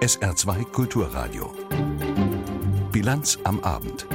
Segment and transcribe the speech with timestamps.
[0.00, 1.52] SR2 Kulturradio.
[2.92, 4.06] Bilanz am Abend.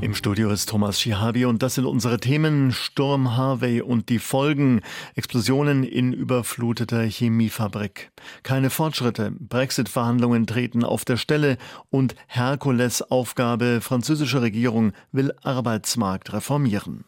[0.00, 4.80] Im Studio ist Thomas Schihabi und das sind unsere Themen Sturm Harvey und die Folgen
[5.14, 8.10] Explosionen in überfluteter Chemiefabrik.
[8.42, 11.56] Keine Fortschritte, Brexit-Verhandlungen treten auf der Stelle
[11.90, 17.04] und Herkules Aufgabe französische Regierung will Arbeitsmarkt reformieren.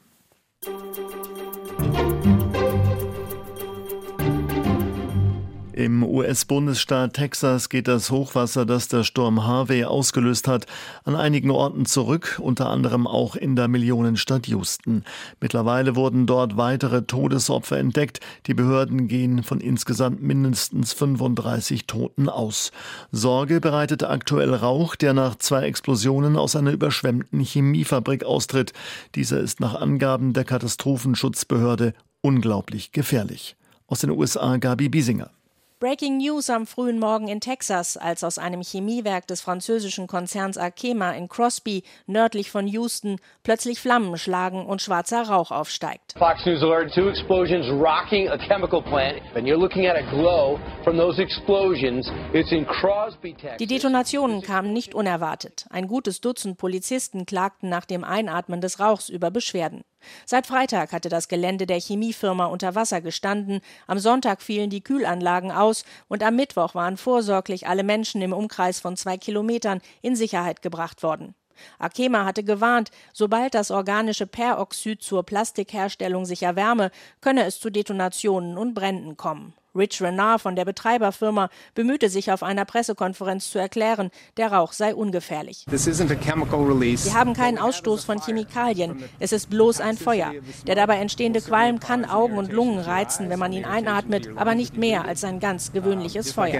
[5.76, 10.64] Im US-Bundesstaat Texas geht das Hochwasser, das der Sturm Harvey ausgelöst hat,
[11.04, 15.04] an einigen Orten zurück, unter anderem auch in der Millionenstadt Houston.
[15.38, 18.20] Mittlerweile wurden dort weitere Todesopfer entdeckt.
[18.46, 22.72] Die Behörden gehen von insgesamt mindestens 35 Toten aus.
[23.12, 28.72] Sorge bereitet aktuell Rauch, der nach zwei Explosionen aus einer überschwemmten Chemiefabrik austritt.
[29.14, 33.56] Dieser ist nach Angaben der Katastrophenschutzbehörde unglaublich gefährlich.
[33.88, 35.35] Aus den USA Gabi Biesinger.
[35.78, 41.12] Breaking News am frühen Morgen in Texas, als aus einem Chemiewerk des französischen Konzerns Arkema
[41.12, 46.14] in Crosby, nördlich von Houston, plötzlich Flammen schlagen und schwarzer Rauch aufsteigt.
[46.18, 49.20] Fox News alert, two explosions rocking a chemical plant.
[49.34, 52.10] And you're looking at a glow from those explosions.
[52.32, 53.58] It's in Crosby, Texas.
[53.58, 55.66] Die Detonationen kamen nicht unerwartet.
[55.68, 59.84] Ein gutes Dutzend Polizisten klagten nach dem Einatmen des Rauchs über Beschwerden.
[60.24, 65.50] Seit Freitag hatte das Gelände der Chemiefirma unter Wasser gestanden, am Sonntag fielen die Kühlanlagen
[65.50, 70.62] aus und am Mittwoch waren vorsorglich alle Menschen im Umkreis von zwei Kilometern in Sicherheit
[70.62, 71.34] gebracht worden.
[71.78, 76.90] Arkema hatte gewarnt, sobald das organische Peroxid zur Plastikherstellung sich erwärme,
[77.20, 79.54] könne es zu Detonationen und Bränden kommen.
[79.76, 84.94] Rich Renard von der Betreiberfirma bemühte sich auf einer Pressekonferenz zu erklären, der Rauch sei
[84.94, 85.64] ungefährlich.
[85.68, 89.04] Wir haben keinen Ausstoß von Chemikalien.
[89.18, 90.32] Es ist bloß ein Feuer.
[90.66, 94.76] Der dabei entstehende Qualm kann Augen und Lungen reizen, wenn man ihn einatmet, aber nicht
[94.76, 96.52] mehr als ein ganz gewöhnliches Feuer.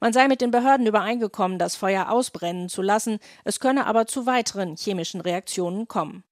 [0.00, 4.26] Man sei mit den Behörden übereingekommen, das Feuer ausbrennen zu lassen, es könne aber zu
[4.26, 6.22] weiteren chemischen Reaktionen kommen.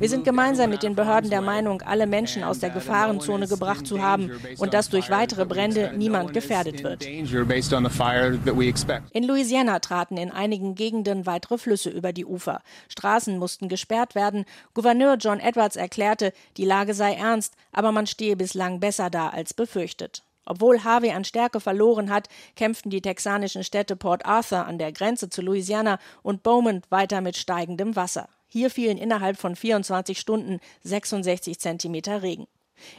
[0.00, 4.02] Wir sind gemeinsam mit den Behörden der Meinung, alle Menschen aus der Gefahrenzone gebracht zu
[4.02, 7.04] haben und dass durch weitere Brände niemand gefährdet wird.
[7.04, 7.28] In
[9.24, 12.62] Louisiana traten in einigen Gegenden weitere Flüsse über die Ufer.
[12.88, 14.44] Straßen mussten gesperrt werden.
[14.74, 19.54] Gouverneur John Edwards erklärte, die Lage sei ernst, aber man stehe bislang besser da als
[19.54, 20.24] befürchtet.
[20.44, 25.28] Obwohl Harvey an Stärke verloren hat, kämpften die texanischen Städte Port Arthur an der Grenze
[25.28, 28.28] zu Louisiana und Beaumont weiter mit steigendem Wasser.
[28.48, 32.46] Hier fielen innerhalb von 24 Stunden 66 Zentimeter Regen.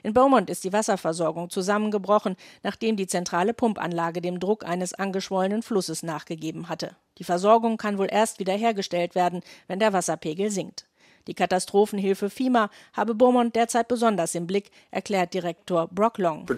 [0.02, 6.04] In Beaumont ist die Wasserversorgung zusammengebrochen, nachdem die zentrale Pumpanlage dem Druck eines angeschwollenen Flusses
[6.04, 6.96] nachgegeben hatte.
[7.18, 10.86] Die Versorgung kann wohl erst wiederhergestellt werden, wenn der Wasserpegel sinkt.
[11.28, 16.46] Die Katastrophenhilfe FIMA habe Beaumont derzeit besonders im Blick, erklärt Direktor Brock Long.
[16.50, 16.54] Uh,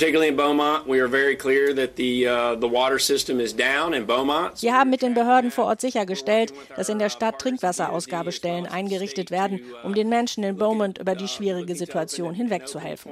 [4.59, 9.61] Wir haben mit den Behörden vor Ort sichergestellt, dass in der Stadt Trinkwasserausgabestellen eingerichtet werden,
[9.83, 13.11] um den Menschen in Beaumont über die schwierige Situation hinwegzuhelfen.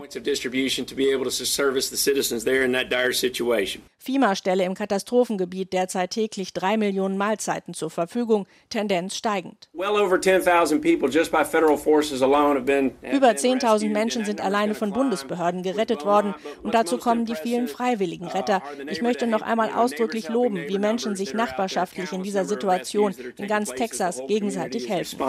[4.03, 9.69] FIMA stelle im Katastrophengebiet derzeit täglich drei Millionen Mahlzeiten zur Verfügung, Tendenz steigend.
[9.72, 16.36] Well over 10,000 people just by über 10.000 Menschen sind alleine von Bundesbehörden gerettet worden
[16.64, 18.62] und dazu kommen die vielen freiwilligen Retter.
[18.90, 23.70] Ich möchte noch einmal ausdrücklich loben, wie Menschen sich nachbarschaftlich in dieser Situation in ganz
[23.70, 25.22] Texas gegenseitig helfen.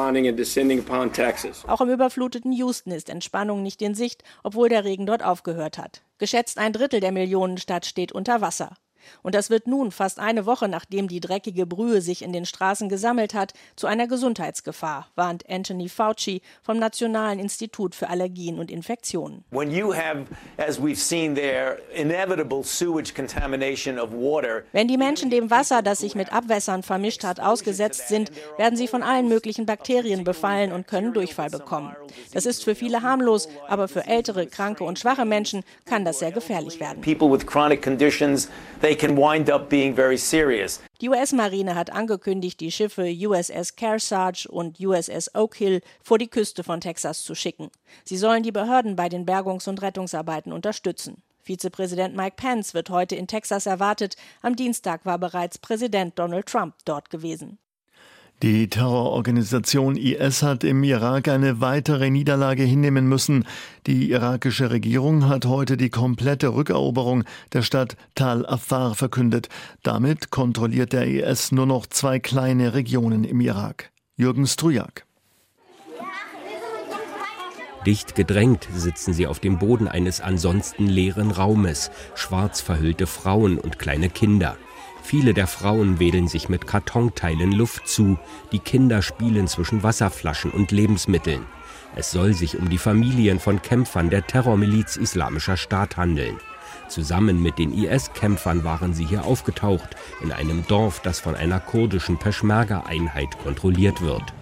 [1.69, 6.03] Auch im überfluteten Houston ist Entspannung nicht in Sicht, obwohl der Regen dort aufgehört hat.
[6.19, 8.77] Geschätzt ein Drittel der Millionenstadt steht unter Wasser.
[9.23, 12.89] Und das wird nun, fast eine Woche nachdem die dreckige Brühe sich in den Straßen
[12.89, 19.45] gesammelt hat, zu einer Gesundheitsgefahr, warnt Anthony Fauci vom Nationalen Institut für Allergien und Infektionen.
[19.51, 19.71] Wenn
[24.89, 29.03] die Menschen dem Wasser, das sich mit Abwässern vermischt hat, ausgesetzt sind, werden sie von
[29.03, 31.95] allen möglichen Bakterien befallen und können Durchfall bekommen.
[32.33, 36.33] Das ist für viele harmlos, aber für ältere, kranke und schwache Menschen kann das sehr
[36.33, 37.01] gefährlich werden.
[37.01, 38.49] People with chronic conditions,
[38.81, 40.81] they they can wind up being very serious.
[41.01, 46.63] Die US-Marine hat angekündigt, die Schiffe USS Kearsarge und USS Oak Hill vor die Küste
[46.63, 47.71] von Texas zu schicken.
[48.05, 51.23] Sie sollen die Behörden bei den Bergungs- und Rettungsarbeiten unterstützen.
[51.43, 54.17] Vizepräsident Mike Pence wird heute in Texas erwartet.
[54.41, 57.59] Am Dienstag war bereits Präsident Donald Trump dort gewesen.
[58.45, 63.47] Die Terrororganisation IS hat im Irak eine weitere Niederlage hinnehmen müssen.
[63.87, 67.25] Die irakische Regierung hat heute die komplette Rückeroberung
[67.55, 69.49] der Stadt Tal Afar verkündet.
[69.83, 73.91] Damit kontrolliert der IS nur noch zwei kleine Regionen im Irak.
[74.15, 75.07] Jürgen Strujak.
[77.87, 83.79] Dicht gedrängt sitzen sie auf dem Boden eines ansonsten leeren Raumes, schwarz verhüllte Frauen und
[83.79, 84.59] kleine Kinder.
[85.05, 88.19] Viele der Frauen wedeln sich mit Kartonteilen Luft zu,
[88.53, 91.45] die Kinder spielen zwischen Wasserflaschen und Lebensmitteln.
[91.95, 96.39] Es soll sich um die Familien von Kämpfern der Terrormiliz Islamischer Staat handeln.
[96.89, 102.19] Zusammen mit den IS-Kämpfern waren sie hier aufgetaucht, in einem Dorf, das von einer kurdischen
[102.19, 104.33] Peschmerga-Einheit kontrolliert wird.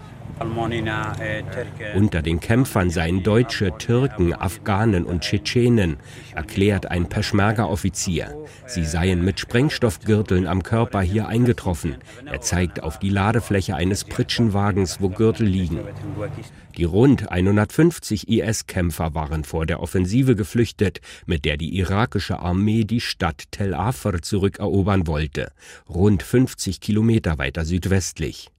[1.95, 5.99] Unter den Kämpfern seien Deutsche, Türken, Afghanen und Tschetschenen,
[6.35, 8.35] erklärt ein Peschmerga-Offizier.
[8.67, 11.97] Sie seien mit Sprengstoffgürteln am Körper hier eingetroffen.
[12.25, 15.81] Er zeigt auf die Ladefläche eines Pritschenwagens, wo Gürtel liegen.
[16.77, 23.01] Die rund 150 IS-Kämpfer waren vor der Offensive geflüchtet, mit der die irakische Armee die
[23.01, 25.53] Stadt Tel Afr zurückerobern wollte,
[25.89, 28.51] rund 50 Kilometer weiter südwestlich.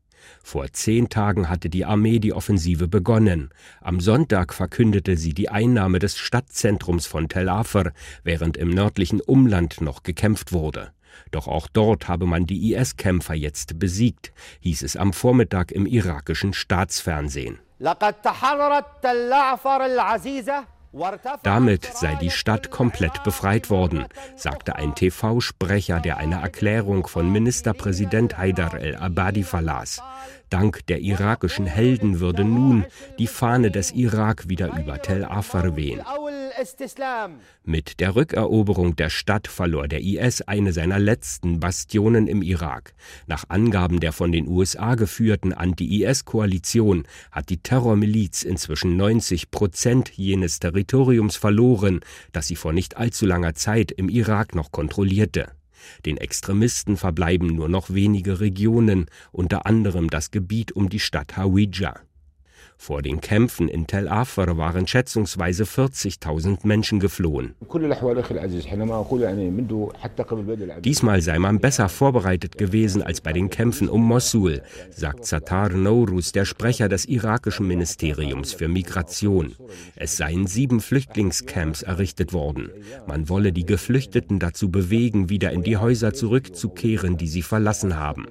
[0.43, 3.49] Vor zehn Tagen hatte die Armee die Offensive begonnen.
[3.81, 7.91] Am Sonntag verkündete sie die Einnahme des Stadtzentrums von Tel Afr,
[8.23, 10.91] während im nördlichen Umland noch gekämpft wurde.
[11.31, 16.53] Doch auch dort habe man die IS-Kämpfer jetzt besiegt, hieß es am Vormittag im irakischen
[16.53, 17.59] Staatsfernsehen.
[21.41, 24.05] Damit sei die Stadt komplett befreit worden,
[24.35, 30.01] sagte ein TV-Sprecher, der eine Erklärung von Ministerpräsident Haidar el-Abadi verlas.
[30.53, 32.85] Dank der irakischen Helden würde nun
[33.17, 35.99] die Fahne des Irak wieder über Tel Afar wehen.
[37.63, 42.93] Mit der Rückeroberung der Stadt verlor der IS eine seiner letzten Bastionen im Irak.
[43.25, 50.59] Nach Angaben der von den USA geführten Anti-IS-Koalition hat die Terrormiliz inzwischen 90 Prozent jenes
[50.59, 52.01] Territoriums verloren,
[52.31, 55.49] das sie vor nicht allzu langer Zeit im Irak noch kontrollierte.
[56.05, 62.01] Den Extremisten verbleiben nur noch wenige Regionen, unter anderem das Gebiet um die Stadt Hawija.
[62.83, 67.55] Vor den Kämpfen in Tel Afar waren schätzungsweise 40.000 Menschen geflohen.
[70.81, 76.33] Diesmal sei man besser vorbereitet gewesen als bei den Kämpfen um Mosul, sagt Satar Nouruz,
[76.33, 79.55] der Sprecher des irakischen Ministeriums für Migration.
[79.95, 82.69] Es seien sieben Flüchtlingscamps errichtet worden.
[83.07, 88.27] Man wolle die Geflüchteten dazu bewegen, wieder in die Häuser zurückzukehren, die sie verlassen haben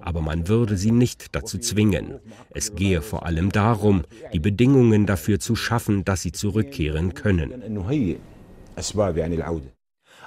[0.00, 2.20] aber man würde sie nicht dazu zwingen.
[2.50, 7.52] Es gehe vor allem darum, die Bedingungen dafür zu schaffen, dass sie zurückkehren können.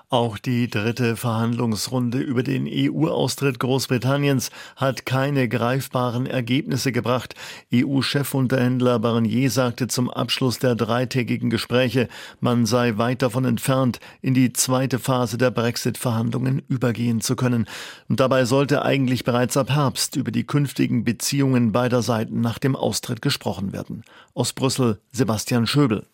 [0.09, 7.35] Auch die dritte Verhandlungsrunde über den EU-Austritt Großbritanniens hat keine greifbaren Ergebnisse gebracht.
[7.73, 12.07] EU-Chefunterhändler Barnier sagte zum Abschluss der dreitägigen Gespräche,
[12.39, 17.65] man sei weit davon entfernt, in die zweite Phase der Brexit-Verhandlungen übergehen zu können.
[18.07, 22.75] Und dabei sollte eigentlich bereits ab Herbst über die künftigen Beziehungen beider Seiten nach dem
[22.75, 24.03] Austritt gesprochen werden.
[24.33, 26.05] Aus Brüssel Sebastian Schöbel.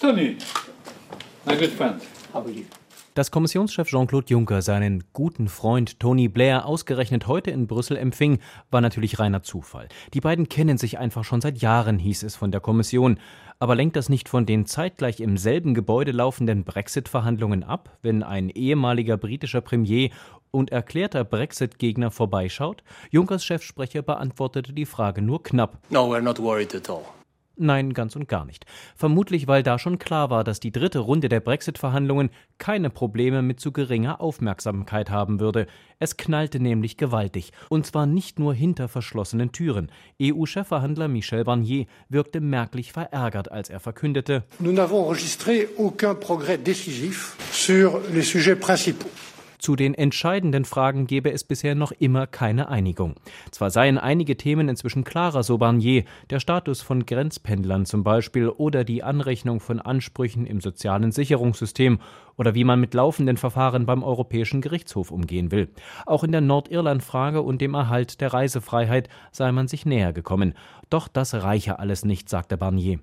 [0.00, 0.36] Tony,
[1.44, 2.00] my good friend.
[3.14, 8.38] Dass Kommissionschef Jean-Claude Juncker seinen guten Freund Tony Blair ausgerechnet heute in Brüssel empfing,
[8.70, 9.88] war natürlich reiner Zufall.
[10.14, 13.18] Die beiden kennen sich einfach schon seit Jahren, hieß es von der Kommission.
[13.58, 18.50] Aber lenkt das nicht von den zeitgleich im selben Gebäude laufenden Brexit-Verhandlungen ab, wenn ein
[18.50, 20.10] ehemaliger britischer Premier
[20.52, 22.84] und erklärter Brexit-Gegner vorbeischaut?
[23.10, 25.78] Junkers Chefsprecher beantwortete die Frage nur knapp.
[25.90, 27.02] No, we're not worried at all.
[27.60, 28.66] Nein, ganz und gar nicht.
[28.94, 33.58] Vermutlich, weil da schon klar war, dass die dritte Runde der Brexit-Verhandlungen keine Probleme mit
[33.58, 35.66] zu geringer Aufmerksamkeit haben würde.
[35.98, 37.52] Es knallte nämlich gewaltig.
[37.68, 39.90] Und zwar nicht nur hinter verschlossenen Türen.
[40.22, 47.36] EU-Chefverhandler Michel Barnier wirkte merklich verärgert, als er verkündete: Nous n'avons enregistré aucun progrès décisif
[47.52, 49.10] sur les sujets principaux.
[49.58, 53.16] Zu den entscheidenden Fragen gebe es bisher noch immer keine Einigung.
[53.50, 58.84] Zwar seien einige Themen inzwischen klarer, so Barnier, der Status von Grenzpendlern zum Beispiel oder
[58.84, 61.98] die Anrechnung von Ansprüchen im sozialen Sicherungssystem
[62.36, 65.68] oder wie man mit laufenden Verfahren beim Europäischen Gerichtshof umgehen will.
[66.06, 70.54] Auch in der Nordirland-Frage und dem Erhalt der Reisefreiheit sei man sich näher gekommen.
[70.88, 73.00] Doch das reiche alles nicht, sagte Barnier.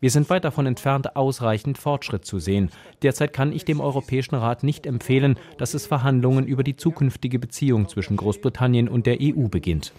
[0.00, 2.70] Wir sind weit davon entfernt, ausreichend Fortschritt zu sehen.
[3.02, 7.86] Derzeit kann ich dem Europäischen Rat nicht empfehlen, dass es Verhandlungen über die zukünftige Beziehung
[7.86, 9.92] zwischen Großbritannien und der EU beginnt.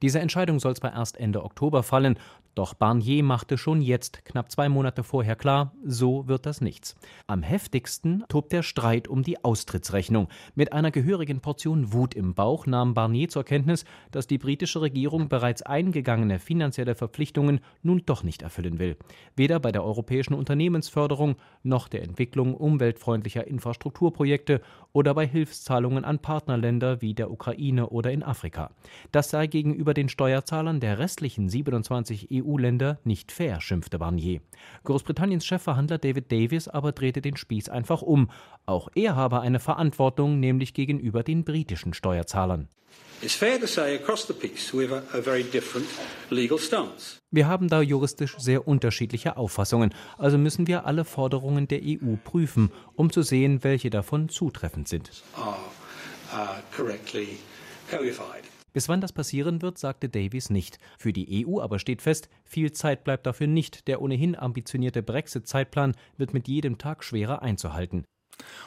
[0.00, 2.18] Diese Entscheidung soll zwar erst Ende Oktober fallen,
[2.58, 6.96] Doch Barnier machte schon jetzt, knapp zwei Monate vorher klar, so wird das nichts.
[7.28, 10.26] Am heftigsten tobt der Streit um die Austrittsrechnung.
[10.56, 15.28] Mit einer gehörigen Portion Wut im Bauch nahm Barnier zur Kenntnis, dass die britische Regierung
[15.28, 18.96] bereits eingegangene finanzielle Verpflichtungen nun doch nicht erfüllen will.
[19.36, 24.62] Weder bei der europäischen Unternehmensförderung noch der Entwicklung umweltfreundlicher Infrastrukturprojekte
[24.92, 28.72] oder bei Hilfszahlungen an Partnerländer wie der Ukraine oder in Afrika.
[29.12, 34.40] Das sei gegenüber den Steuerzahlern der restlichen 27 EU-Länder nicht fair, schimpfte Barnier.
[34.84, 38.30] Großbritanniens Chefverhandler David Davis aber drehte den Spieß einfach um.
[38.66, 42.68] Auch er habe eine Verantwortung, nämlich gegenüber den britischen Steuerzahlern.
[47.30, 52.70] Wir haben da juristisch sehr unterschiedliche Auffassungen, also müssen wir alle Forderungen der EU prüfen,
[52.94, 55.10] um zu sehen, welche davon zutreffend sind.
[55.36, 55.54] Uh,
[58.72, 60.78] Bis wann das passieren wird, sagte Davies nicht.
[60.98, 63.88] Für die EU aber steht fest, viel Zeit bleibt dafür nicht.
[63.88, 68.04] Der ohnehin ambitionierte Brexit-Zeitplan wird mit jedem Tag schwerer einzuhalten.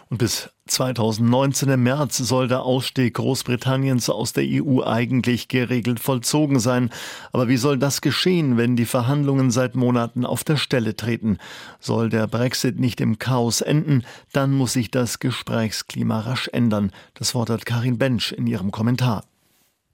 [0.09, 6.59] Und bis 2019 im März soll der Ausstieg Großbritanniens aus der EU eigentlich geregelt vollzogen
[6.59, 6.89] sein.
[7.31, 11.37] Aber wie soll das geschehen, wenn die Verhandlungen seit Monaten auf der Stelle treten?
[11.79, 14.03] Soll der Brexit nicht im Chaos enden,
[14.33, 16.91] dann muss sich das Gesprächsklima rasch ändern.
[17.13, 19.23] Das Wort hat Karin Bench in ihrem Kommentar.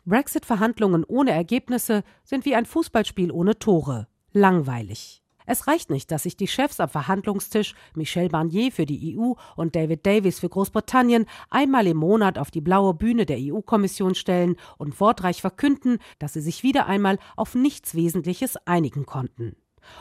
[0.07, 4.07] Brexit-Verhandlungen ohne Ergebnisse sind wie ein Fußballspiel ohne Tore.
[4.31, 5.21] Langweilig.
[5.45, 9.75] Es reicht nicht, dass sich die Chefs am Verhandlungstisch, Michel Barnier für die EU und
[9.75, 14.99] David Davis für Großbritannien, einmal im Monat auf die blaue Bühne der EU-Kommission stellen und
[14.99, 19.55] wortreich verkünden, dass sie sich wieder einmal auf nichts Wesentliches einigen konnten.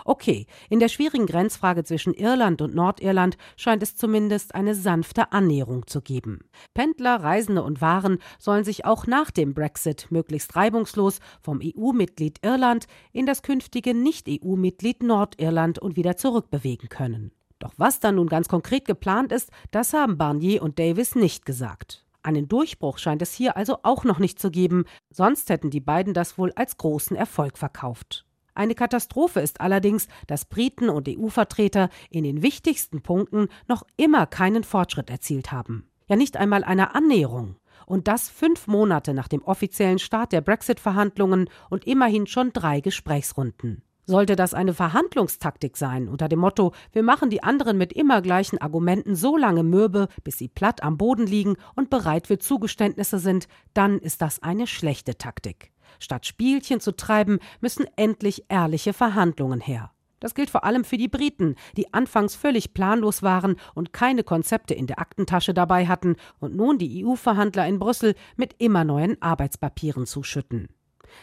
[0.05, 5.87] Okay, in der schwierigen Grenzfrage zwischen Irland und Nordirland scheint es zumindest eine sanfte Annäherung
[5.87, 6.41] zu geben.
[6.75, 12.87] Pendler, Reisende und Waren sollen sich auch nach dem Brexit möglichst reibungslos vom EU-Mitglied Irland
[13.13, 17.33] in das künftige Nicht-EU-Mitglied Nordirland und wieder zurückbewegen können.
[17.59, 22.05] Doch was da nun ganz konkret geplant ist, das haben Barnier und Davis nicht gesagt.
[22.27, 26.13] Einen Durchbruch scheint es hier also auch noch nicht zu geben, sonst hätten die beiden
[26.13, 28.26] das wohl als großen Erfolg verkauft.
[28.57, 34.65] Eine Katastrophe ist allerdings, dass Briten und EU-Vertreter in den wichtigsten Punkten noch immer keinen
[34.65, 35.91] Fortschritt erzielt haben.
[36.09, 37.57] Ja, nicht einmal eine Annäherung.
[37.85, 43.83] Und das fünf Monate nach dem offiziellen Start der Brexit-Verhandlungen und immerhin schon drei Gesprächsrunden.
[44.07, 48.59] Sollte das eine Verhandlungstaktik sein, unter dem Motto, wir machen die anderen mit immer gleichen
[48.59, 53.49] Argumenten so lange mürbe, bis sie platt am Boden liegen und bereit für Zugeständnisse sind,
[53.75, 55.73] dann ist das eine schlechte Taktik.
[55.99, 59.91] Statt Spielchen zu treiben, müssen endlich ehrliche Verhandlungen her.
[60.21, 64.75] Das gilt vor allem für die Briten, die anfangs völlig planlos waren und keine Konzepte
[64.75, 70.07] in der Aktentasche dabei hatten und nun die EU-Verhandler in Brüssel mit immer neuen Arbeitspapieren
[70.07, 70.69] zuschütten.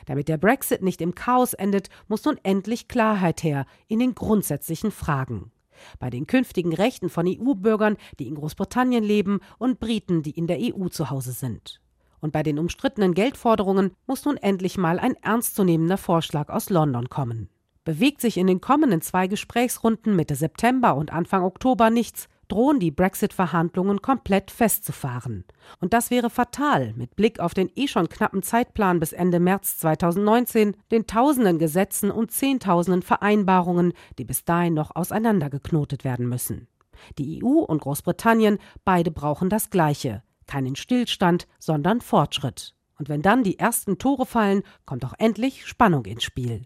[0.06, 4.92] Damit der Brexit nicht im Chaos endet, muss nun endlich Klarheit her in den grundsätzlichen
[4.92, 5.51] Fragen.
[6.00, 10.60] Bei den künftigen Rechten von EU-Bürgern, die in Großbritannien leben, und Briten, die in der
[10.60, 11.82] EU zu Hause sind.
[12.24, 17.50] Und bei den umstrittenen Geldforderungen muss nun endlich mal ein ernstzunehmender Vorschlag aus London kommen.
[17.84, 22.92] Bewegt sich in den kommenden zwei Gesprächsrunden Mitte September und Anfang Oktober nichts, drohen die
[22.92, 25.44] Brexit-Verhandlungen komplett festzufahren.
[25.82, 29.80] Und das wäre fatal mit Blick auf den eh schon knappen Zeitplan bis Ende März
[29.80, 36.70] 2019, den tausenden Gesetzen und zehntausenden Vereinbarungen, die bis dahin noch auseinandergeknotet werden müssen.
[37.18, 42.73] Die EU und Großbritannien beide brauchen das Gleiche, keinen Stillstand, sondern Fortschritt.
[42.97, 46.65] Und wenn dann die ersten Tore fallen, kommt auch endlich Spannung ins Spiel.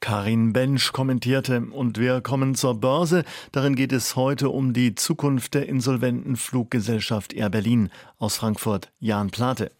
[0.00, 3.24] Karin Bensch kommentierte und wir kommen zur Börse.
[3.52, 8.92] Darin geht es heute um die Zukunft der insolventen Fluggesellschaft Air Berlin aus Frankfurt.
[9.00, 9.72] Jan Plate.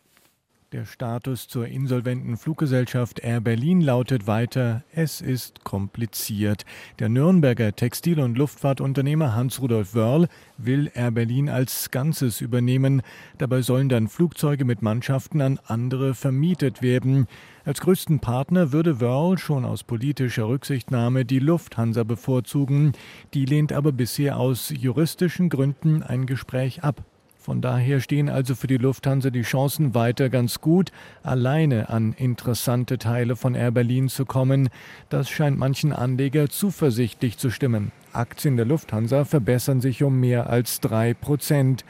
[0.73, 6.67] Der Status zur insolventen Fluggesellschaft Air Berlin lautet weiter, es ist kompliziert.
[6.99, 13.01] Der Nürnberger Textil- und Luftfahrtunternehmer Hans-Rudolf Wörl will Air Berlin als Ganzes übernehmen.
[13.39, 17.29] Dabei sollen dann Flugzeuge mit Mannschaften an andere vermietet werden.
[17.65, 22.93] Als größten Partner würde Wörl schon aus politischer Rücksichtnahme die Lufthansa bevorzugen.
[23.33, 27.07] Die lehnt aber bisher aus juristischen Gründen ein Gespräch ab.
[27.49, 32.99] Von daher stehen also für die Lufthansa die Chancen weiter ganz gut, alleine an interessante
[32.99, 34.69] Teile von Air Berlin zu kommen.
[35.09, 37.91] Das scheint manchen Anleger zuversichtlich zu stimmen.
[38.13, 41.87] Aktien der Lufthansa verbessern sich um mehr als drei Prozent.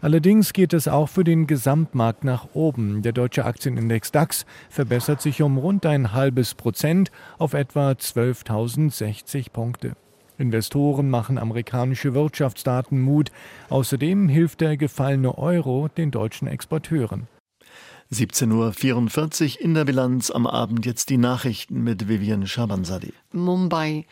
[0.00, 3.02] Allerdings geht es auch für den Gesamtmarkt nach oben.
[3.02, 9.94] Der deutsche Aktienindex DAX verbessert sich um rund ein halbes Prozent auf etwa 12.060 Punkte.
[10.38, 13.30] Investoren machen amerikanische Wirtschaftsdaten Mut.
[13.68, 17.28] Außerdem hilft der gefallene Euro den deutschen Exporteuren.
[18.12, 23.14] 17.44 Uhr in der Bilanz am Abend jetzt die Nachrichten mit Vivian Schabanzadi.
[23.34, 24.04] Mumbai.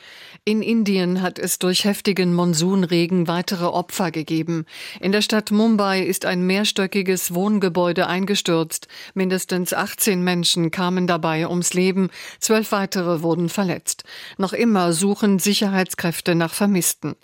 [0.45, 4.65] In Indien hat es durch heftigen Monsunregen weitere Opfer gegeben.
[5.01, 8.89] In der Stadt Mumbai ist ein mehrstöckiges Wohngebäude eingestürzt.
[9.13, 12.09] Mindestens 18 Menschen kamen dabei ums Leben,
[12.39, 14.05] zwölf weitere wurden verletzt.
[14.39, 17.17] Noch immer suchen Sicherheitskräfte nach Vermissten.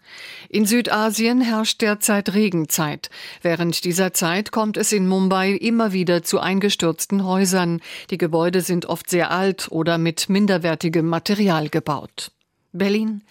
[0.50, 3.08] In Südasien herrscht derzeit Regenzeit.
[3.40, 7.80] Während dieser Zeit kommt es in Mumbai immer wieder zu eingestürzten Häusern.
[8.10, 12.30] Die Gebäude sind oft sehr alt oder mit minderwertigem Material gebaut gebaut.
[12.74, 13.22] Berlin.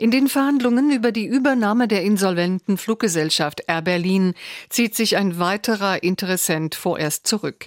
[0.00, 4.32] In den Verhandlungen über die Übernahme der insolventen Fluggesellschaft Air Berlin
[4.70, 7.66] zieht sich ein weiterer Interessent vorerst zurück.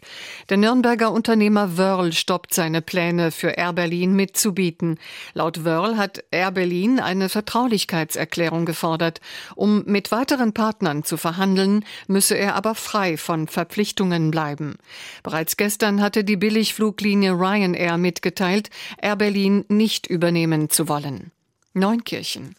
[0.50, 4.98] Der Nürnberger Unternehmer Wörl stoppt seine Pläne für Air Berlin mitzubieten.
[5.36, 9.22] Laut Wörl hat Air Berlin eine Vertraulichkeitserklärung gefordert.
[9.56, 14.78] Um mit weiteren Partnern zu verhandeln, müsse er aber frei von Verpflichtungen bleiben.
[15.22, 21.32] Bereits gestern hatte die Billigfluglinie Ryanair mitgeteilt, Air Berlin nicht übernehmen zu wollen.
[21.76, 22.56] Neunkirchen.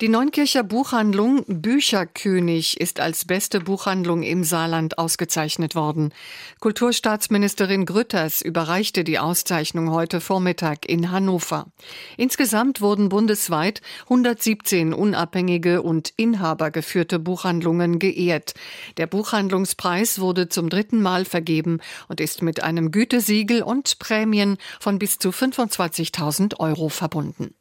[0.00, 6.12] Die Neunkircher Buchhandlung Bücherkönig ist als beste Buchhandlung im Saarland ausgezeichnet worden.
[6.60, 11.66] Kulturstaatsministerin Grütters überreichte die Auszeichnung heute Vormittag in Hannover.
[12.16, 18.54] Insgesamt wurden bundesweit 117 unabhängige und inhabergeführte Buchhandlungen geehrt.
[18.98, 25.00] Der Buchhandlungspreis wurde zum dritten Mal vergeben und ist mit einem Gütesiegel und Prämien von
[25.00, 27.54] bis zu 25.000 Euro verbunden.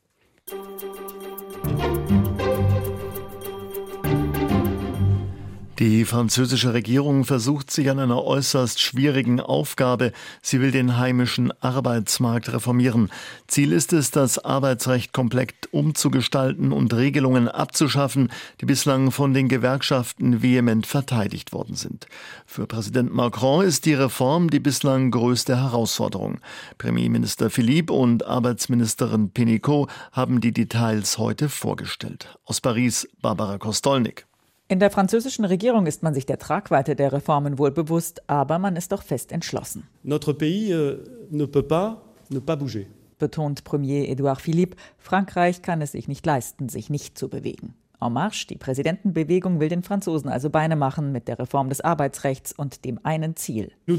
[5.86, 10.14] Die französische Regierung versucht sich an einer äußerst schwierigen Aufgabe.
[10.42, 13.12] Sie will den heimischen Arbeitsmarkt reformieren.
[13.46, 20.42] Ziel ist es, das Arbeitsrecht komplett umzugestalten und Regelungen abzuschaffen, die bislang von den Gewerkschaften
[20.42, 22.08] vehement verteidigt worden sind.
[22.48, 26.40] Für Präsident Macron ist die Reform die bislang größte Herausforderung.
[26.80, 32.40] Premierminister Philippe und Arbeitsministerin Pénicaud haben die Details heute vorgestellt.
[32.44, 34.26] Aus Paris Barbara Kostolnik.
[34.68, 38.76] In der französischen Regierung ist man sich der Tragweite der Reformen wohl bewusst, aber man
[38.76, 39.88] ist doch fest entschlossen.
[40.02, 42.86] Notre pays euh, ne peut pas ne pas bouger.
[43.20, 47.76] Betont Premier Edouard Philippe, Frankreich kann es sich nicht leisten, sich nicht zu bewegen.
[48.02, 52.52] En Marche, die Präsidentenbewegung, will den Franzosen also Beine machen mit der Reform des Arbeitsrechts
[52.54, 53.72] und dem einen Ziel.
[53.86, 53.98] Wir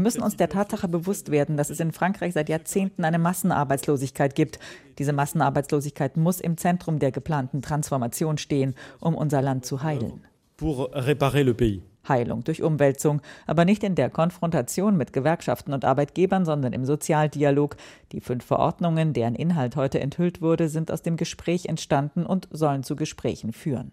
[0.00, 4.58] müssen uns der Tatsache bewusst werden, dass es in Frankreich seit Jahrzehnten eine Massenarbeitslosigkeit gibt.
[4.98, 10.24] Diese Massenarbeitslosigkeit muss im Zentrum der geplanten Transformation stehen, um unser Land zu heilen.
[10.56, 11.82] Pour réparer le pays.
[12.08, 17.76] Heilung durch Umwälzung, aber nicht in der Konfrontation mit Gewerkschaften und Arbeitgebern, sondern im Sozialdialog.
[18.12, 22.82] Die fünf Verordnungen, deren Inhalt heute enthüllt wurde, sind aus dem Gespräch entstanden und sollen
[22.82, 23.92] zu Gesprächen führen.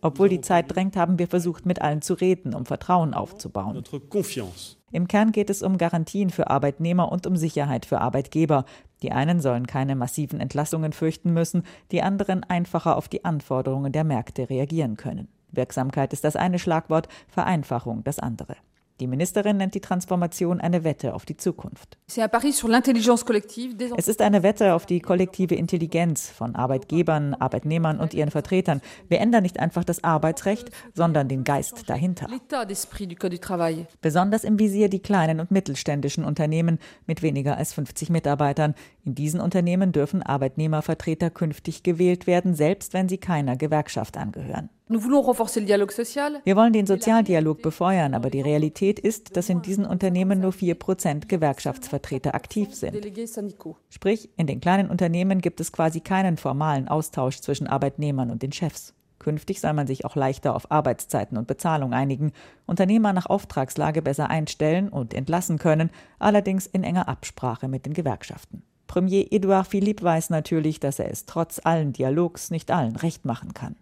[0.00, 3.84] Obwohl die Zeit drängt, haben wir versucht, mit allen zu reden, um Vertrauen aufzubauen.
[4.92, 8.64] Im Kern geht es um Garantien für Arbeitnehmer und um Sicherheit für Arbeitgeber.
[9.02, 14.04] Die einen sollen keine massiven Entlassungen fürchten müssen, die anderen einfacher auf die Anforderungen der
[14.04, 15.28] Märkte reagieren können.
[15.52, 18.56] Wirksamkeit ist das eine Schlagwort, Vereinfachung das andere.
[19.00, 21.98] Die Ministerin nennt die Transformation eine Wette auf die Zukunft.
[22.08, 28.80] Es ist eine Wette auf die kollektive Intelligenz von Arbeitgebern, Arbeitnehmern und ihren Vertretern.
[29.08, 32.26] Wir ändern nicht einfach das Arbeitsrecht, sondern den Geist dahinter.
[34.00, 38.74] Besonders im Visier die kleinen und mittelständischen Unternehmen mit weniger als 50 Mitarbeitern.
[39.04, 44.70] In diesen Unternehmen dürfen Arbeitnehmervertreter künftig gewählt werden, selbst wenn sie keiner Gewerkschaft angehören.
[44.88, 51.26] Wir wollen den Sozialdialog befeuern, aber die Realität ist, dass in diesen Unternehmen nur 4%
[51.26, 52.94] Gewerkschaftsvertreter aktiv sind.
[53.90, 58.52] Sprich, in den kleinen Unternehmen gibt es quasi keinen formalen Austausch zwischen Arbeitnehmern und den
[58.52, 58.94] Chefs.
[59.18, 62.30] Künftig soll man sich auch leichter auf Arbeitszeiten und Bezahlung einigen,
[62.66, 68.62] Unternehmer nach Auftragslage besser einstellen und entlassen können, allerdings in enger Absprache mit den Gewerkschaften.
[68.86, 73.54] Premier Edouard Philippe weiß natürlich, dass er es trotz allen Dialogs nicht allen recht machen
[73.54, 73.76] kann.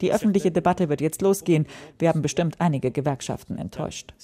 [0.00, 1.66] Die öffentliche Debatte wird jetzt losgehen.
[1.98, 4.14] Wir haben bestimmt einige Gewerkschaften enttäuscht.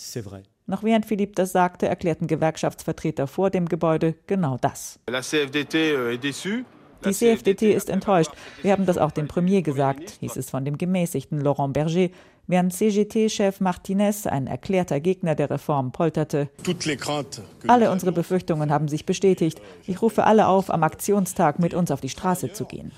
[0.66, 5.00] Noch während Philippe das sagte, erklärten Gewerkschaftsvertreter vor dem Gebäude genau das.
[5.08, 6.18] Euh,
[7.04, 8.32] Die CFDT ist enttäuscht.
[8.62, 12.08] Wir haben das auch dem Premier gesagt, hieß es von dem gemäßigten Laurent Berger,
[12.48, 16.50] während CGT-Chef Martinez, ein erklärter Gegner der Reform, polterte.
[17.68, 19.60] Alle unsere Befürchtungen haben sich bestätigt.
[19.86, 22.90] Ich rufe alle auf, am Aktionstag mit uns auf die Straße zu gehen.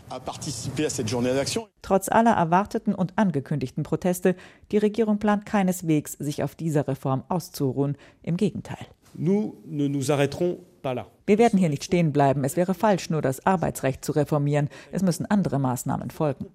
[1.83, 4.37] Trotz aller erwarteten und angekündigten Proteste,
[4.73, 7.97] die Regierung plant keineswegs, sich auf dieser Reform auszuruhen.
[8.23, 8.87] Im Gegenteil.
[9.15, 12.45] Nous ne nous arrêterons wir werden hier nicht stehen bleiben.
[12.45, 14.69] Es wäre falsch, nur das Arbeitsrecht zu reformieren.
[14.93, 16.47] Es müssen andere Maßnahmen folgen.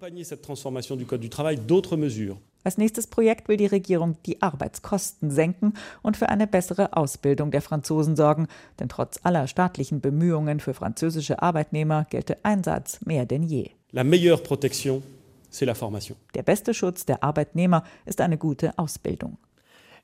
[2.64, 7.62] Als nächstes Projekt will die Regierung die Arbeitskosten senken und für eine bessere Ausbildung der
[7.62, 8.48] Franzosen sorgen.
[8.80, 13.70] Denn trotz aller staatlichen Bemühungen für französische Arbeitnehmer gelte Einsatz mehr denn je.
[13.92, 15.02] La meilleure protection,
[15.50, 16.16] c'est la formation.
[16.34, 19.38] Der beste Schutz der Arbeitnehmer ist eine gute Ausbildung.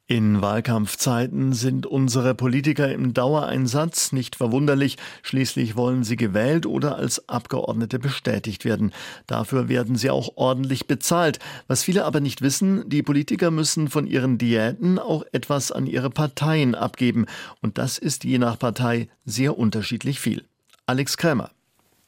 [0.09, 7.29] In Wahlkampfzeiten sind unsere Politiker im Dauereinsatz, nicht verwunderlich, schließlich wollen sie gewählt oder als
[7.29, 8.93] Abgeordnete bestätigt werden.
[9.29, 11.39] Dafür werden sie auch ordentlich bezahlt.
[11.69, 16.11] Was viele aber nicht wissen, die Politiker müssen von ihren Diäten auch etwas an ihre
[16.11, 17.27] Parteien abgeben.
[17.61, 20.45] Und das ist je nach Partei sehr unterschiedlich viel.
[20.85, 21.53] Alex Krämer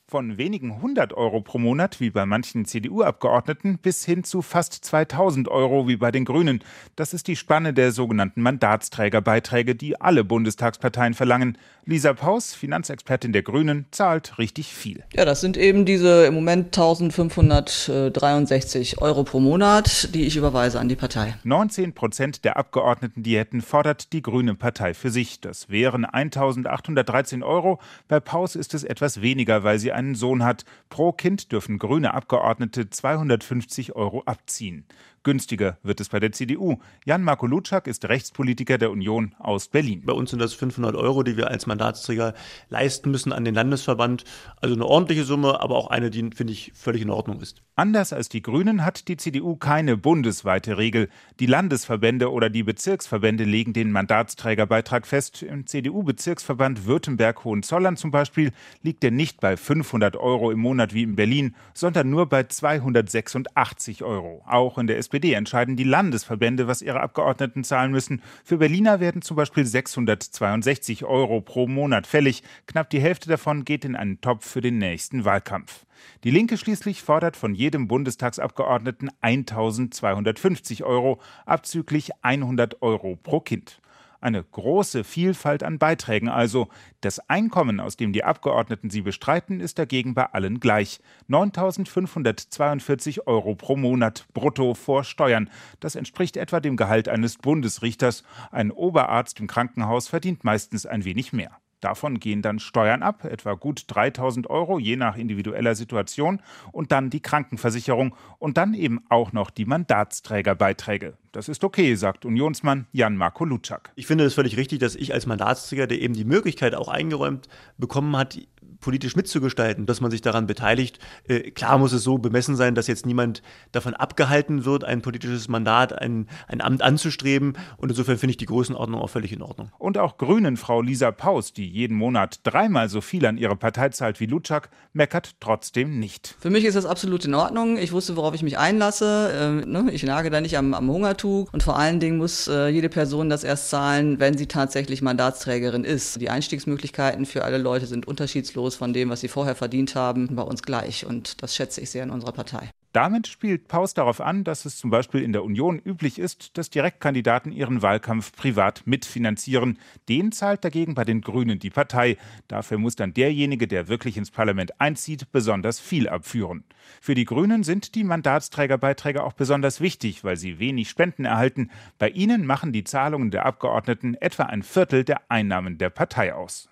[0.07, 5.49] von wenigen hundert Euro pro Monat wie bei manchen CDU-Abgeordneten bis hin zu fast 2000
[5.49, 6.63] Euro wie bei den Grünen.
[6.95, 11.57] Das ist die Spanne der sogenannten Mandatsträgerbeiträge, die alle Bundestagsparteien verlangen.
[11.87, 15.03] Lisa Paus, Finanzexpertin der Grünen, zahlt richtig viel.
[15.15, 20.89] Ja, das sind eben diese im Moment 1563 Euro pro Monat, die ich überweise an
[20.89, 21.37] die Partei.
[21.45, 25.41] 19 Prozent der Abgeordnetendiäten fordert die Grüne Partei für sich.
[25.41, 27.81] Das wären 1813 Euro.
[28.09, 30.65] Bei Paus ist es etwas weniger, weil sie einen Sohn hat.
[30.91, 34.87] Pro Kind dürfen grüne Abgeordnete 250 Euro abziehen.
[35.25, 36.77] Günstiger wird es bei der CDU.
[37.07, 40.03] Jan-Marco Lutschak ist Rechtspolitiker der Union aus Berlin.
[40.05, 42.35] Bei uns sind das 500 Euro, die wir als Mandatsträger
[42.69, 44.25] leisten müssen an den Landesverband.
[44.61, 47.63] Also eine ordentliche Summe, aber auch eine, die, finde ich, völlig in Ordnung ist.
[47.75, 51.09] Anders als die Grünen hat die CDU keine bundesweite Regel.
[51.41, 55.43] Die Landesverbände oder die Bezirksverbände legen den Mandatsträgerbeitrag fest.
[55.43, 61.17] Im CDU-Bezirksverband Württemberg-Hohenzollern zum Beispiel liegt er nicht bei 500 Euro im Monat wie in
[61.17, 64.45] Berlin, sondern nur bei 286 Euro.
[64.47, 68.21] Auch in der SPD SPD entscheiden die Landesverbände, was ihre Abgeordneten zahlen müssen.
[68.43, 72.43] Für Berliner werden zum Beispiel 662 Euro pro Monat fällig.
[72.67, 75.87] Knapp die Hälfte davon geht in einen Topf für den nächsten Wahlkampf.
[76.25, 83.81] Die Linke schließlich fordert von jedem Bundestagsabgeordneten 1250 Euro, abzüglich 100 Euro pro Kind.
[84.25, 86.69] Eine große Vielfalt an Beiträgen also.
[87.03, 91.01] Das Einkommen, aus dem die Abgeordneten sie bestreiten, ist dagegen bei allen gleich.
[91.29, 95.51] 9.542 Euro pro Monat brutto vor Steuern.
[95.79, 98.23] Das entspricht etwa dem Gehalt eines Bundesrichters.
[98.51, 101.61] Ein Oberarzt im Krankenhaus verdient meistens ein wenig mehr.
[101.85, 106.41] Davon gehen dann Steuern ab, etwa gut 3000 Euro, je nach individueller Situation,
[106.73, 111.19] und dann die Krankenversicherung und dann eben auch noch die Mandatsträgerbeiträge.
[111.33, 113.93] Das ist okay, sagt Unionsmann Jan-Marco Lutschak.
[113.97, 117.49] Ich finde es völlig richtig, dass ich als Mandatsträger, der eben die Möglichkeit auch eingeräumt
[117.77, 118.39] bekommen hat,
[118.85, 120.99] politisch mitzugestalten, dass man sich daran beteiligt.
[121.27, 123.43] Äh, klar muss es so bemessen sein, dass jetzt niemand
[123.73, 127.57] davon abgehalten wird, ein politisches Mandat, ein, ein Amt anzustreben.
[127.79, 129.71] Und insofern finde ich die Größenordnung auch völlig in Ordnung.
[129.79, 133.89] Und auch Grünen Frau Lisa Paus, die jeden Monat dreimal so viel an ihre Partei
[133.89, 136.37] zahlt wie Lutschak, meckert trotzdem nicht.
[136.39, 137.79] Für mich ist das absolut in Ordnung.
[137.79, 139.33] Ich wusste, worauf ich mich einlasse.
[139.35, 139.91] Ähm, ne?
[139.93, 141.51] Ich nage da nicht am, am Hungertuch.
[141.55, 145.85] Und vor allen Dingen muss äh, jede Person das erst zahlen, wenn sie tatsächlich Mandatsträgerin
[145.85, 146.21] ist.
[146.21, 150.35] Die Einstiegsmöglichkeiten für alle Leute sind unterschiedslos Bonus von dem, was sie vorher verdient haben,
[150.35, 151.07] bei uns gleich.
[151.07, 152.71] Und das schätze ich sehr in unserer Partei.
[152.93, 156.71] Damit spielt Paus darauf an, dass es zum Beispiel in der Union üblich ist, dass
[156.71, 159.81] Direktkandidaten ihren Wahlkampf privat mitfinanzieren.
[160.09, 162.17] Den zahlt dagegen bei den Grünen die Partei.
[162.47, 166.63] Dafür muss dann derjenige, der wirklich ins Parlament einzieht, besonders viel abführen.
[167.01, 171.71] Für die Grünen sind die Mandatsträgerbeiträge auch besonders wichtig, weil sie wenig Spenden erhalten.
[171.99, 176.69] Bei ihnen machen die Zahlungen der Abgeordneten etwa ein Viertel der Einnahmen der Partei aus.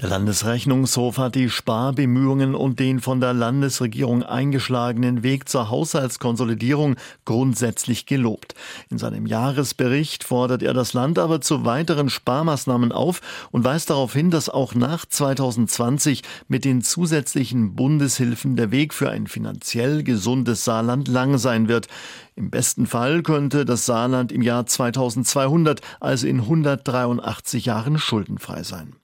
[0.00, 8.04] Der Landesrechnungshof hat die Sparbemühungen und den von der Landesregierung eingeschlagenen Weg zur Haushaltskonsolidierung grundsätzlich
[8.04, 8.56] gelobt.
[8.90, 13.20] In seinem Jahresbericht fordert er das Land aber zu weiteren Sparmaßnahmen auf
[13.52, 19.10] und weist darauf hin, dass auch nach 2020 mit den zusätzlichen Bundeshilfen der Weg für
[19.10, 21.86] ein finanziell gesundes Saarland lang sein wird.
[22.34, 28.96] Im besten Fall könnte das Saarland im Jahr 2200, also in 183 Jahren, schuldenfrei sein.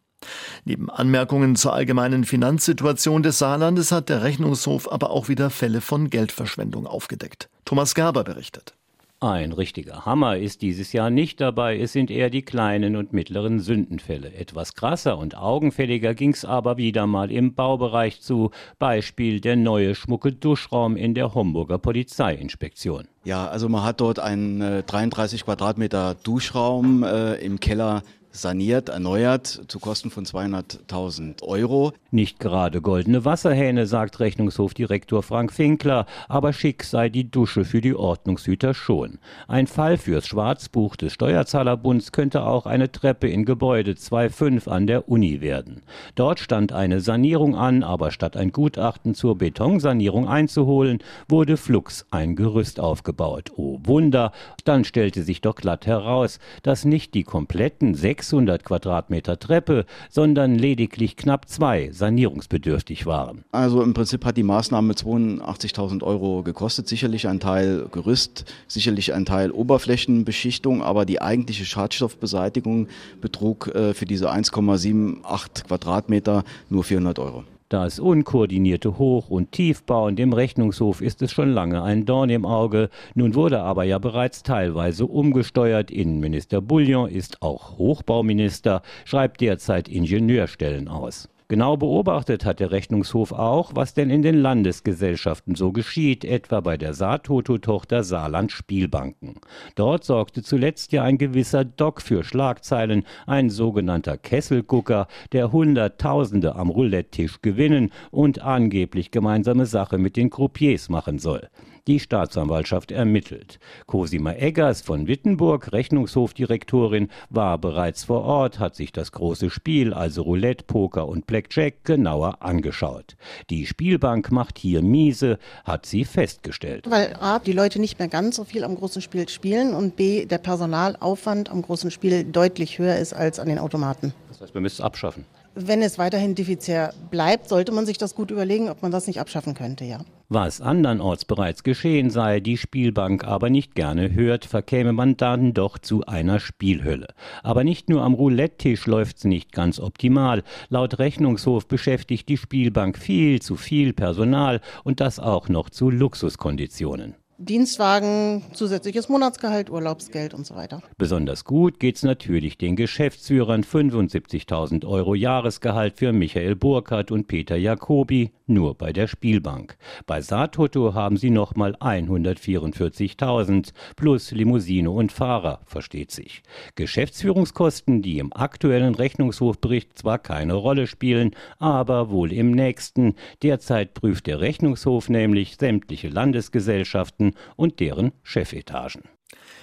[0.65, 6.11] Neben Anmerkungen zur allgemeinen Finanzsituation des Saarlandes hat der Rechnungshof aber auch wieder Fälle von
[6.11, 7.49] Geldverschwendung aufgedeckt.
[7.65, 8.75] Thomas Gerber berichtet.
[9.23, 13.61] Ein richtiger Hammer ist dieses Jahr nicht dabei, es sind eher die kleinen und mittleren
[13.61, 14.33] Sündenfälle.
[14.33, 20.33] Etwas krasser und augenfälliger ging's aber wieder mal im Baubereich zu, Beispiel der neue schmucke
[20.33, 23.09] Duschraum in der Homburger Polizeiinspektion.
[23.25, 29.63] Ja, also man hat dort einen äh, 33 Quadratmeter Duschraum äh, im Keller saniert, erneuert
[29.69, 31.93] zu Kosten von 200.000 Euro.
[32.11, 37.95] Nicht gerade goldene Wasserhähne, sagt Rechnungshofdirektor Frank Finkler, aber schick sei die Dusche für die
[37.95, 39.19] Ordnungshüter schon.
[39.49, 45.09] Ein Fall fürs Schwarzbuch des Steuerzahlerbunds könnte auch eine Treppe in Gebäude 2.5 an der
[45.09, 45.83] Uni werden.
[46.15, 52.37] Dort stand eine Sanierung an, aber statt ein Gutachten zur Betonsanierung einzuholen, wurde flugs ein
[52.37, 53.53] Gerüst aufgebaut.
[53.57, 54.33] Oh Wunder,
[54.65, 61.17] dann stellte sich doch glatt heraus, dass nicht die kompletten 600 Quadratmeter Treppe, sondern lediglich
[61.17, 63.45] knapp zwei sanierungsbedürftig waren.
[63.51, 66.87] Also im Prinzip hat die Maßnahme 82.000 Euro gekostet.
[66.87, 72.89] Sicherlich ein Teil Gerüst, sicherlich ein Teil Oberflächenbeschichtung, aber die eigentliche Schadstoffbeseitigung
[73.23, 77.45] betrug äh, für diese 1,78 Quadratmeter nur 400 Euro.
[77.71, 82.91] Das unkoordinierte Hoch- und Tiefbauen dem Rechnungshof ist es schon lange ein Dorn im Auge.
[83.15, 85.93] Nun wurde aber ja bereits teilweise umgesteuert.
[85.93, 91.29] Innenminister Bouillon ist auch Hochbauminister, schreibt derzeit Ingenieurstellen aus.
[91.51, 96.77] Genau beobachtet hat der Rechnungshof auch, was denn in den Landesgesellschaften so geschieht, etwa bei
[96.77, 99.35] der Saartoto-Tochter Saarland Spielbanken.
[99.75, 106.71] Dort sorgte zuletzt ja ein gewisser Doc für Schlagzeilen, ein sogenannter Kesselgucker, der Hunderttausende am
[106.71, 111.49] Roulette-Tisch gewinnen und angeblich gemeinsame Sache mit den Croupiers machen soll.
[111.91, 113.59] Die Staatsanwaltschaft ermittelt.
[113.87, 120.23] Cosima Eggers von Wittenburg, Rechnungshofdirektorin, war bereits vor Ort, hat sich das große Spiel, also
[120.23, 123.17] Roulette, Poker und Blackjack, genauer angeschaut.
[123.51, 126.89] Die Spielbank macht hier miese, hat sie festgestellt.
[126.89, 130.27] Weil A, die Leute nicht mehr ganz so viel am großen Spiel spielen und B,
[130.27, 134.15] der Personalaufwand am großen Spiel deutlich höher ist als an den Automaten.
[134.29, 135.25] Das heißt, wir müssen es abschaffen.
[135.55, 139.21] Wenn es weiterhin defizitär bleibt, sollte man sich das gut überlegen, ob man das nicht
[139.21, 139.99] abschaffen könnte, ja.
[140.29, 145.77] Was andernorts bereits geschehen sei, die Spielbank aber nicht gerne hört, verkäme man dann doch
[145.77, 147.09] zu einer Spielhölle.
[147.43, 150.45] Aber nicht nur am Roulette-Tisch läuft's nicht ganz optimal.
[150.69, 157.17] Laut Rechnungshof beschäftigt die Spielbank viel zu viel Personal und das auch noch zu Luxuskonditionen.
[157.43, 160.83] Dienstwagen, zusätzliches Monatsgehalt, Urlaubsgeld und so weiter.
[160.99, 168.31] Besonders gut geht's natürlich den Geschäftsführern 75.000 Euro Jahresgehalt für Michael Burkhardt und Peter Jacobi
[168.51, 169.79] nur bei der Spielbank.
[170.07, 176.43] Bei Saartoto haben sie nochmal 144.000 plus Limousine und Fahrer, versteht sich.
[176.75, 183.15] Geschäftsführungskosten, die im aktuellen Rechnungshofbericht zwar keine Rolle spielen, aber wohl im nächsten.
[183.43, 189.03] Derzeit prüft der Rechnungshof nämlich sämtliche Landesgesellschaften und deren Chefetagen.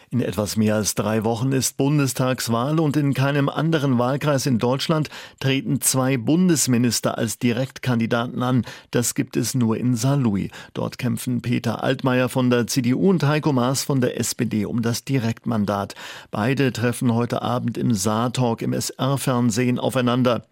[0.09, 5.09] In etwas mehr als drei Wochen ist Bundestagswahl und in keinem anderen Wahlkreis in Deutschland
[5.41, 8.65] treten zwei Bundesminister als Direktkandidaten an.
[8.91, 10.49] Das gibt es nur in Saarlouis.
[10.73, 15.03] Dort kämpfen Peter Altmaier von der CDU und Heiko Maas von der SPD um das
[15.03, 15.93] Direktmandat.
[16.31, 20.45] Beide treffen heute Abend im Saartalk im SR-Fernsehen aufeinander.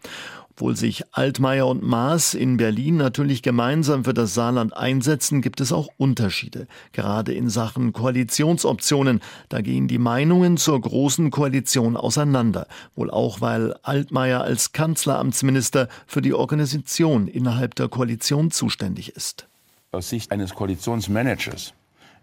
[0.57, 5.73] Obwohl sich Altmaier und Maas in Berlin natürlich gemeinsam für das Saarland einsetzen, gibt es
[5.73, 6.67] auch Unterschiede.
[6.93, 9.19] Gerade in Sachen Koalitionsoptionen.
[9.49, 12.67] Da gehen die Meinungen zur großen Koalition auseinander.
[12.95, 19.49] Wohl auch, weil Altmaier als Kanzleramtsminister für die Organisation innerhalb der Koalition zuständig ist.
[19.91, 21.73] Aus Sicht eines Koalitionsmanagers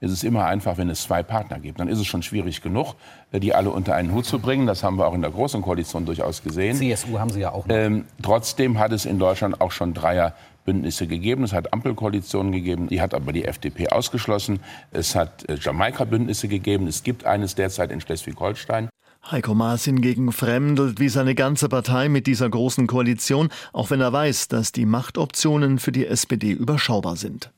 [0.02, 1.78] ist es immer einfach, wenn es zwei Partner gibt.
[1.78, 2.96] Dann ist es schon schwierig genug,
[3.30, 4.66] äh, die alle unter einen Hut zu bringen.
[4.66, 6.76] Das haben wir auch in der Großen Koalition durchaus gesehen.
[6.76, 7.66] CSU haben Sie ja auch.
[7.68, 10.34] Ähm, trotzdem hat es in Deutschland auch schon Dreier
[10.64, 11.44] Bündnisse gegeben.
[11.44, 14.58] Es hat Ampelkoalitionen gegeben, die hat aber die FDP ausgeschlossen.
[14.90, 16.88] Es hat äh, Jamaika-Bündnisse gegeben.
[16.88, 18.88] Es gibt eines derzeit in Schleswig-Holstein.
[19.30, 24.12] Heiko Maas hingegen fremdelt wie seine ganze Partei mit dieser großen Koalition, auch wenn er
[24.12, 27.52] weiß, dass die Machtoptionen für die SPD überschaubar sind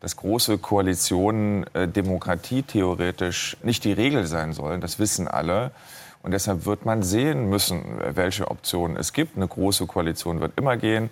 [0.00, 4.80] dass große Koalitionen äh, Demokratie theoretisch nicht die Regel sein sollen.
[4.80, 5.72] Das wissen alle.
[6.22, 7.84] Und deshalb wird man sehen müssen,
[8.14, 9.36] welche Optionen es gibt.
[9.36, 11.10] Eine große Koalition wird immer gehen.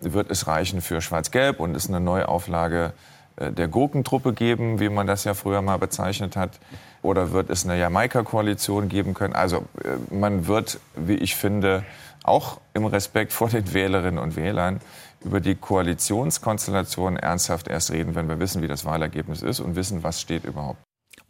[0.00, 2.92] Wird es reichen für Schwarz-Gelb und es eine Neuauflage
[3.36, 6.58] äh, der Gurkentruppe geben, wie man das ja früher mal bezeichnet hat?
[7.02, 9.34] Oder wird es eine Jamaika-Koalition geben können?
[9.34, 11.84] Also äh, man wird, wie ich finde,
[12.22, 14.80] auch im Respekt vor den Wählerinnen und Wählern
[15.24, 20.02] über die Koalitionskonstellation ernsthaft erst reden, wenn wir wissen, wie das Wahlergebnis ist und wissen,
[20.02, 20.78] was steht überhaupt.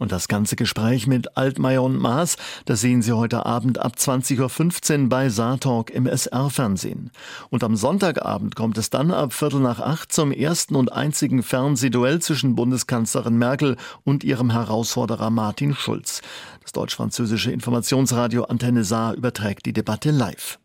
[0.00, 5.02] Und das ganze Gespräch mit Altmaier und Maas, das sehen Sie heute Abend ab 20.15
[5.02, 7.10] Uhr bei Saartalk im SR-Fernsehen.
[7.50, 12.18] Und am Sonntagabend kommt es dann ab Viertel nach acht zum ersten und einzigen Fernsehduell
[12.20, 16.22] zwischen Bundeskanzlerin Merkel und ihrem Herausforderer Martin Schulz.
[16.62, 20.58] Das deutsch-französische Informationsradio Antenne Saar überträgt die Debatte live.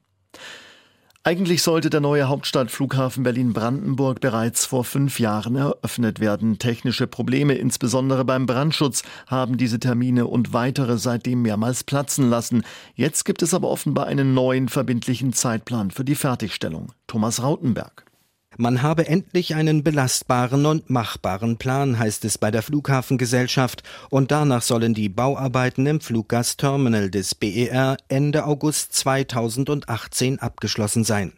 [1.28, 6.60] Eigentlich sollte der neue Hauptstadtflughafen Berlin-Brandenburg bereits vor fünf Jahren eröffnet werden.
[6.60, 12.64] Technische Probleme, insbesondere beim Brandschutz, haben diese Termine und weitere seitdem mehrmals platzen lassen.
[12.94, 16.92] Jetzt gibt es aber offenbar einen neuen verbindlichen Zeitplan für die Fertigstellung.
[17.08, 18.05] Thomas Rautenberg.
[18.58, 24.62] Man habe endlich einen belastbaren und machbaren Plan, heißt es bei der Flughafengesellschaft, und danach
[24.62, 31.34] sollen die Bauarbeiten im Fluggastterminal des BER Ende August 2018 abgeschlossen sein.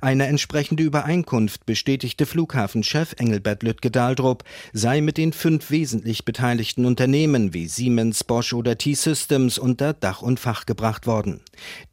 [0.00, 7.66] Eine entsprechende Übereinkunft bestätigte Flughafenchef Engelbert Lüttke-Dahldrup, sei mit den fünf wesentlich beteiligten Unternehmen wie
[7.66, 11.40] Siemens, Bosch oder T-Systems unter Dach und Fach gebracht worden.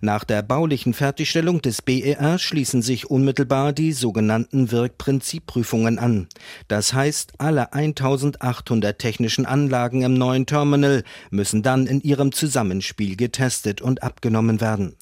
[0.02, 6.28] Nach der baulichen Fertigstellung des BER schließen sich unmittelbar die sogenannten Wirkprinzipprüfungen an.
[6.68, 13.82] Das heißt, alle 1800 technischen Anlagen im neuen Terminal müssen dann in ihrem Zusammenspiel getestet
[13.82, 14.96] und abgenommen werden.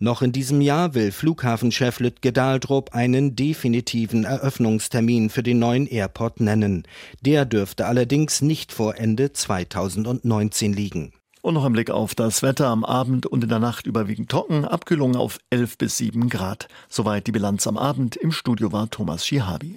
[0.00, 6.40] Noch in diesem Jahr will Flughafenchef Lütke Dahldrup einen definitiven Eröffnungstermin für den neuen Airport
[6.40, 6.84] nennen.
[7.20, 11.12] Der dürfte allerdings nicht vor Ende 2019 liegen.
[11.44, 14.64] Und noch ein Blick auf das Wetter am Abend und in der Nacht überwiegend trocken,
[14.64, 16.68] Abkühlung auf 11 bis 7 Grad.
[16.88, 18.16] Soweit die Bilanz am Abend.
[18.16, 19.72] Im Studio war Thomas Schihabi.